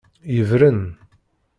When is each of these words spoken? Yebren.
Yebren. 0.35 0.81